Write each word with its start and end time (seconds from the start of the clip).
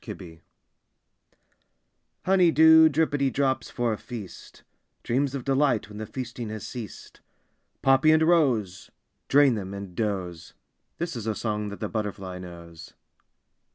SONG 0.03 0.41
Honey 2.25 2.49
dew 2.49 2.89
drippity 2.89 3.31
drops 3.31 3.69
for 3.69 3.93
a 3.93 3.99
feast, 3.99 4.63
Dreams 5.03 5.35
of 5.35 5.43
delight 5.43 5.89
when 5.89 5.99
the 5.99 6.07
feasting 6.07 6.49
has 6.49 6.65
ceased, 6.65 7.21
Poppy 7.83 8.09
and 8.09 8.23
rose, 8.23 8.89
Drain 9.27 9.53
them 9.53 9.75
and 9.75 9.93
doze; 9.95 10.55
This 10.97 11.15
is 11.15 11.27
a 11.27 11.35
song 11.35 11.69
that 11.69 11.81
the 11.81 11.87
butterfly 11.87 12.39
knows. 12.39 12.95